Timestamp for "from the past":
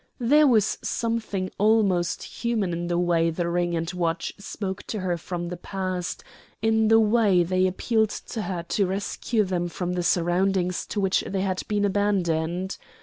5.15-6.23